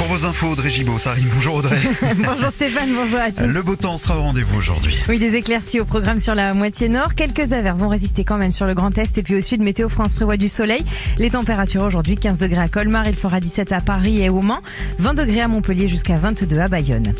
Pour 0.00 0.08
vos 0.08 0.24
infos, 0.24 0.46
Audrey 0.46 0.70
Gibaud, 0.70 0.96
ça 0.96 1.10
arrive. 1.10 1.30
Bonjour 1.34 1.56
Audrey. 1.56 1.76
bonjour 2.16 2.50
Stéphane, 2.50 2.88
bonjour 2.94 3.18
à 3.18 3.30
tous. 3.30 3.44
Le 3.44 3.62
beau 3.62 3.76
temps 3.76 3.98
sera 3.98 4.16
au 4.16 4.22
rendez-vous 4.22 4.56
aujourd'hui. 4.56 4.96
Oui, 5.10 5.18
des 5.18 5.34
éclaircies 5.34 5.78
au 5.78 5.84
programme 5.84 6.20
sur 6.20 6.34
la 6.34 6.54
moitié 6.54 6.88
nord. 6.88 7.14
Quelques 7.14 7.52
averses 7.52 7.80
vont 7.80 7.90
résister 7.90 8.24
quand 8.24 8.38
même 8.38 8.50
sur 8.50 8.64
le 8.64 8.72
Grand 8.72 8.96
Est 8.96 9.18
et 9.18 9.22
puis 9.22 9.34
au 9.34 9.42
sud, 9.42 9.60
Météo 9.60 9.90
France 9.90 10.14
prévoit 10.14 10.38
du 10.38 10.48
soleil. 10.48 10.82
Les 11.18 11.28
températures 11.28 11.82
aujourd'hui, 11.82 12.16
15 12.16 12.38
degrés 12.38 12.62
à 12.62 12.68
Colmar, 12.68 13.06
il 13.08 13.14
fera 13.14 13.40
17 13.40 13.72
à 13.72 13.82
Paris 13.82 14.22
et 14.22 14.30
au 14.30 14.40
Mans, 14.40 14.62
20 15.00 15.12
degrés 15.12 15.42
à 15.42 15.48
Montpellier 15.48 15.86
jusqu'à 15.86 16.16
22 16.16 16.58
à 16.60 16.68
Bayonne. 16.68 17.12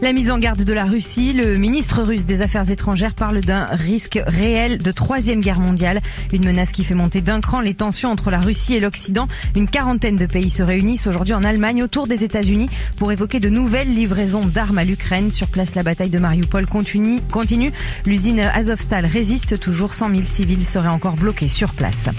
La 0.00 0.12
mise 0.12 0.30
en 0.30 0.38
garde 0.38 0.62
de 0.62 0.72
la 0.72 0.84
Russie, 0.84 1.32
le 1.32 1.56
ministre 1.56 2.04
russe 2.04 2.24
des 2.24 2.40
Affaires 2.40 2.70
étrangères 2.70 3.14
parle 3.14 3.40
d'un 3.40 3.64
risque 3.64 4.20
réel 4.28 4.78
de 4.78 4.92
troisième 4.92 5.40
guerre 5.40 5.58
mondiale, 5.58 6.00
une 6.32 6.44
menace 6.44 6.70
qui 6.70 6.84
fait 6.84 6.94
monter 6.94 7.20
d'un 7.20 7.40
cran 7.40 7.60
les 7.60 7.74
tensions 7.74 8.12
entre 8.12 8.30
la 8.30 8.38
Russie 8.38 8.76
et 8.76 8.80
l'Occident. 8.80 9.26
Une 9.56 9.68
quarantaine 9.68 10.14
de 10.14 10.26
pays 10.26 10.50
se 10.50 10.62
réunissent 10.62 11.08
aujourd'hui 11.08 11.34
en 11.34 11.42
Allemagne 11.42 11.82
autour 11.82 12.06
des 12.06 12.27
États-Unis 12.28 12.68
pour 12.98 13.10
évoquer 13.10 13.40
de 13.40 13.48
nouvelles 13.48 13.88
livraisons 13.88 14.44
d'armes 14.44 14.76
à 14.76 14.84
l'Ukraine. 14.84 15.30
Sur 15.30 15.46
place, 15.46 15.74
la 15.74 15.82
bataille 15.82 16.10
de 16.10 16.18
Mariupol 16.18 16.66
continue. 16.66 17.72
L'usine 18.04 18.40
Azovstal 18.40 19.06
résiste 19.06 19.58
toujours. 19.58 19.94
100 19.94 20.08
000 20.08 20.22
civils 20.26 20.66
seraient 20.66 20.88
encore 20.88 21.14
bloqués 21.14 21.48
sur 21.48 21.72
place. 21.72 22.10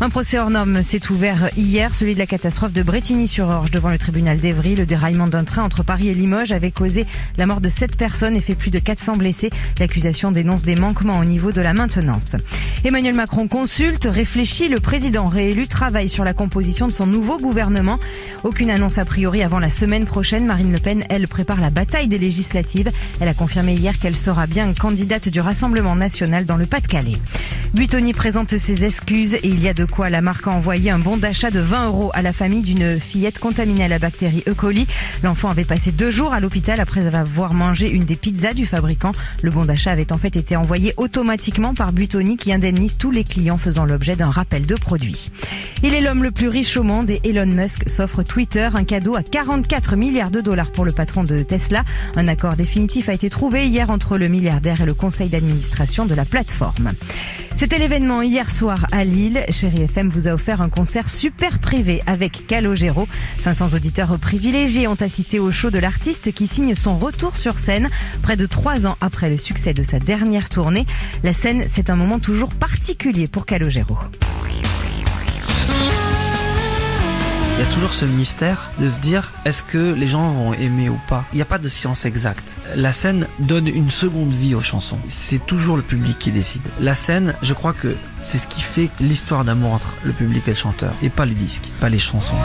Un 0.00 0.10
procès 0.10 0.40
hors 0.40 0.50
norme 0.50 0.82
s'est 0.82 1.10
ouvert 1.10 1.50
hier, 1.56 1.94
celui 1.94 2.14
de 2.14 2.18
la 2.18 2.26
catastrophe 2.26 2.72
de 2.72 2.82
Bretigny-sur-Orge 2.82 3.70
devant 3.70 3.90
le 3.90 3.98
tribunal 3.98 4.38
d'Evry. 4.38 4.74
Le 4.74 4.84
déraillement 4.84 5.28
d'un 5.28 5.44
train 5.44 5.62
entre 5.62 5.84
Paris 5.84 6.08
et 6.08 6.14
Limoges 6.14 6.50
avait 6.50 6.72
causé 6.72 7.06
la 7.38 7.46
mort 7.46 7.60
de 7.60 7.68
7 7.68 7.96
personnes 7.96 8.34
et 8.34 8.40
fait 8.40 8.56
plus 8.56 8.70
de 8.70 8.80
400 8.80 9.12
blessés. 9.16 9.50
L'accusation 9.78 10.32
dénonce 10.32 10.62
des 10.62 10.74
manquements 10.74 11.20
au 11.20 11.24
niveau 11.24 11.52
de 11.52 11.60
la 11.60 11.72
maintenance. 11.72 12.34
Emmanuel 12.84 13.14
Macron 13.14 13.46
consulte, 13.46 14.08
réfléchit. 14.10 14.68
Le 14.68 14.80
président 14.80 15.26
réélu 15.26 15.68
travaille 15.68 16.08
sur 16.08 16.24
la 16.24 16.34
composition 16.34 16.88
de 16.88 16.92
son 16.92 17.06
nouveau 17.06 17.38
gouvernement. 17.38 18.00
Aucune 18.42 18.70
annonce 18.70 18.98
a 18.98 19.04
priori 19.04 19.44
avant 19.44 19.51
la 19.58 19.70
semaine 19.70 20.06
prochaine. 20.06 20.46
Marine 20.46 20.72
Le 20.72 20.78
Pen, 20.78 21.04
elle, 21.08 21.28
prépare 21.28 21.60
la 21.60 21.70
bataille 21.70 22.08
des 22.08 22.18
législatives. 22.18 22.90
Elle 23.20 23.28
a 23.28 23.34
confirmé 23.34 23.74
hier 23.74 23.98
qu'elle 23.98 24.16
sera 24.16 24.46
bien 24.46 24.72
candidate 24.74 25.28
du 25.28 25.40
Rassemblement 25.40 25.96
national 25.96 26.44
dans 26.44 26.56
le 26.56 26.66
Pas-de-Calais. 26.66 27.16
Buitoni 27.74 28.12
présente 28.12 28.58
ses 28.58 28.84
excuses 28.84 29.34
et 29.34 29.40
il 29.44 29.58
y 29.60 29.68
a 29.68 29.74
de 29.74 29.86
quoi 29.86 30.10
la 30.10 30.20
marque 30.20 30.46
a 30.46 30.50
envoyé 30.50 30.90
un 30.90 30.98
bon 30.98 31.16
d'achat 31.16 31.50
de 31.50 31.58
20 31.58 31.86
euros 31.86 32.10
à 32.12 32.20
la 32.20 32.34
famille 32.34 32.60
d'une 32.60 33.00
fillette 33.00 33.38
contaminée 33.38 33.84
à 33.84 33.88
la 33.88 33.98
bactérie 33.98 34.44
E. 34.46 34.52
coli. 34.52 34.86
L'enfant 35.22 35.48
avait 35.48 35.64
passé 35.64 35.90
deux 35.90 36.10
jours 36.10 36.34
à 36.34 36.40
l'hôpital 36.40 36.80
après 36.80 37.14
avoir 37.14 37.54
mangé 37.54 37.90
une 37.90 38.04
des 38.04 38.16
pizzas 38.16 38.52
du 38.52 38.66
fabricant. 38.66 39.12
Le 39.42 39.50
bon 39.50 39.64
d'achat 39.64 39.92
avait 39.92 40.12
en 40.12 40.18
fait 40.18 40.36
été 40.36 40.54
envoyé 40.54 40.92
automatiquement 40.98 41.72
par 41.72 41.92
Buitoni 41.92 42.36
qui 42.36 42.52
indemnise 42.52 42.98
tous 42.98 43.10
les 43.10 43.24
clients 43.24 43.58
faisant 43.58 43.86
l'objet 43.86 44.16
d'un 44.16 44.30
rappel 44.30 44.66
de 44.66 44.74
produit. 44.74 45.30
Il 45.82 45.94
est 45.94 46.00
l'homme 46.00 46.22
le 46.22 46.30
plus 46.30 46.48
riche 46.48 46.76
au 46.76 46.82
monde 46.82 47.08
et 47.08 47.20
Elon 47.24 47.46
Musk 47.46 47.88
s'offre 47.88 48.22
Twitter 48.22 48.68
un 48.74 48.84
cadeau 48.84 49.16
à 49.16 49.22
44 49.44 49.96
milliards 49.96 50.30
de 50.30 50.40
dollars 50.40 50.70
pour 50.70 50.84
le 50.84 50.92
patron 50.92 51.24
de 51.24 51.40
Tesla. 51.42 51.82
Un 52.14 52.28
accord 52.28 52.54
définitif 52.54 53.08
a 53.08 53.12
été 53.12 53.28
trouvé 53.28 53.66
hier 53.66 53.90
entre 53.90 54.16
le 54.16 54.28
milliardaire 54.28 54.82
et 54.82 54.86
le 54.86 54.94
conseil 54.94 55.30
d'administration 55.30 56.06
de 56.06 56.14
la 56.14 56.24
plateforme. 56.24 56.90
C'était 57.56 57.78
l'événement 57.78 58.22
hier 58.22 58.48
soir 58.48 58.86
à 58.92 59.04
Lille. 59.04 59.44
Chérie 59.48 59.82
FM 59.82 60.10
vous 60.10 60.28
a 60.28 60.34
offert 60.34 60.62
un 60.62 60.68
concert 60.68 61.10
super 61.10 61.58
privé 61.58 62.02
avec 62.06 62.46
Calogero. 62.46 63.08
500 63.40 63.74
auditeurs 63.74 64.16
privilégiés 64.20 64.86
ont 64.86 65.00
assisté 65.00 65.40
au 65.40 65.50
show 65.50 65.70
de 65.70 65.80
l'artiste 65.80 66.32
qui 66.32 66.46
signe 66.46 66.76
son 66.76 66.96
retour 66.96 67.36
sur 67.36 67.58
scène 67.58 67.90
près 68.22 68.36
de 68.36 68.46
trois 68.46 68.86
ans 68.86 68.96
après 69.00 69.28
le 69.28 69.36
succès 69.36 69.74
de 69.74 69.82
sa 69.82 69.98
dernière 69.98 70.50
tournée. 70.50 70.86
La 71.24 71.32
scène, 71.32 71.64
c'est 71.68 71.90
un 71.90 71.96
moment 71.96 72.20
toujours 72.20 72.50
particulier 72.50 73.26
pour 73.26 73.44
Calogero. 73.44 73.98
Toujours 77.72 77.94
ce 77.94 78.04
mystère 78.04 78.70
de 78.78 78.88
se 78.88 79.00
dire 79.00 79.32
est-ce 79.44 79.62
que 79.62 79.94
les 79.94 80.06
gens 80.06 80.28
vont 80.28 80.52
aimer 80.52 80.88
ou 80.88 80.98
pas? 81.08 81.24
Il 81.32 81.36
n'y 81.36 81.42
a 81.42 81.46
pas 81.46 81.58
de 81.58 81.68
science 81.68 82.04
exacte. 82.04 82.56
La 82.74 82.92
scène 82.92 83.26
donne 83.38 83.66
une 83.66 83.90
seconde 83.90 84.32
vie 84.32 84.54
aux 84.54 84.60
chansons. 84.60 84.98
C'est 85.08 85.44
toujours 85.46 85.76
le 85.76 85.82
public 85.82 86.18
qui 86.18 86.32
décide. 86.32 86.62
La 86.80 86.94
scène, 86.94 87.34
je 87.40 87.54
crois 87.54 87.72
que 87.72 87.96
c'est 88.20 88.38
ce 88.38 88.46
qui 88.46 88.60
fait 88.60 88.90
l'histoire 89.00 89.44
d'amour 89.44 89.72
entre 89.72 89.96
le 90.04 90.12
public 90.12 90.42
et 90.48 90.50
le 90.50 90.56
chanteur. 90.56 90.92
Et 91.02 91.08
pas 91.08 91.24
les 91.24 91.34
disques, 91.34 91.70
pas 91.80 91.88
les 91.88 91.98
chansons. 91.98 92.36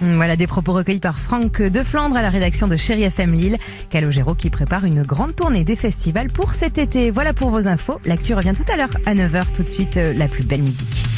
Voilà 0.00 0.36
des 0.36 0.46
propos 0.46 0.72
recueillis 0.74 1.00
par 1.00 1.18
Franck 1.18 1.60
de 1.60 1.82
Flandre 1.82 2.16
à 2.16 2.22
la 2.22 2.30
rédaction 2.30 2.68
de 2.68 2.76
Chéri 2.76 3.02
FM 3.02 3.32
Lille. 3.32 3.56
Calogero 3.90 4.34
qui 4.34 4.50
prépare 4.50 4.84
une 4.84 5.02
grande 5.02 5.34
tournée 5.34 5.64
des 5.64 5.76
festivals 5.76 6.28
pour 6.28 6.52
cet 6.52 6.78
été. 6.78 7.10
Voilà 7.10 7.32
pour 7.32 7.50
vos 7.50 7.66
infos. 7.66 8.00
L'actu 8.04 8.34
revient 8.34 8.54
tout 8.56 8.70
à 8.72 8.76
l'heure 8.76 8.96
à 9.06 9.14
9h. 9.14 9.52
Tout 9.52 9.64
de 9.64 9.68
suite, 9.68 9.96
euh, 9.96 10.12
la 10.12 10.28
plus 10.28 10.44
belle 10.44 10.62
musique. 10.62 11.08